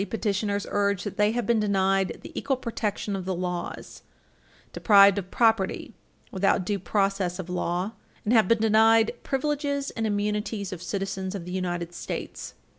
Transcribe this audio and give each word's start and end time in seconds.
8 0.01 0.05
petitioners 0.09 0.65
urge 0.71 1.03
that 1.03 1.17
they 1.17 1.31
have 1.33 1.45
been 1.45 1.59
denied 1.59 2.21
the 2.23 2.31
equal 2.33 2.57
protection 2.57 3.15
of 3.15 3.25
the 3.25 3.35
laws, 3.35 4.01
deprived 4.73 5.19
of 5.19 5.29
property 5.29 5.93
without 6.31 6.65
due 6.65 6.79
process 6.79 7.37
of 7.37 7.51
law, 7.51 7.91
and 8.25 8.33
have 8.33 8.47
been 8.47 8.57
denied 8.57 9.11
privileges 9.21 9.91
and 9.91 10.07
immunities 10.07 10.73
of 10.73 10.81
citizens 10.81 11.35
of 11.35 11.45
the 11.45 11.51
United 11.51 11.93
States. 11.93 12.55